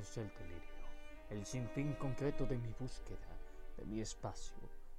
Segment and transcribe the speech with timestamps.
[0.00, 0.86] es el delirio,
[1.28, 3.36] el sinfín concreto de mi búsqueda,
[3.76, 4.56] de mi espacio.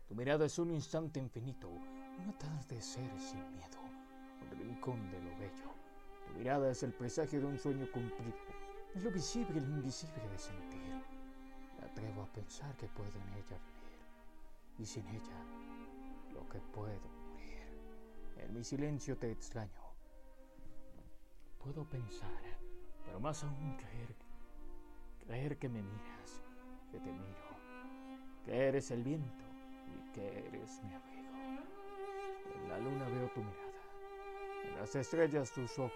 [0.07, 3.79] Tu mirada es un instante infinito, un atardecer sin miedo,
[4.41, 5.74] un rincón de lo bello.
[6.27, 8.37] Tu mirada es el presagio de un sueño cumplido,
[8.93, 11.04] es lo visible y lo invisible de sentir.
[11.79, 13.99] Me atrevo a pensar que puedo en ella vivir,
[14.77, 15.43] y sin ella,
[16.33, 17.61] lo que puedo morir.
[18.38, 19.82] En mi silencio te extraño.
[21.57, 22.41] Puedo pensar,
[23.05, 24.15] pero más aún creer,
[25.31, 26.41] creer que me miras,
[26.91, 27.55] que te miro,
[28.43, 29.45] que eres el viento
[29.87, 31.31] y que eres mi abrigo.
[32.53, 33.71] En la luna veo tu mirada,
[34.66, 35.94] en las estrellas tus ojos.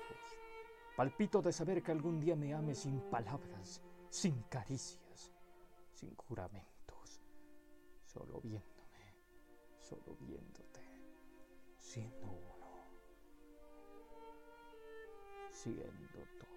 [0.95, 5.33] Palpito de saber que algún día me ames sin palabras, sin caricias,
[5.92, 7.22] sin juramentos,
[8.05, 9.16] solo viéndome,
[9.81, 10.80] solo viéndote,
[11.77, 12.55] siendo uno,
[15.52, 16.55] siendo todo.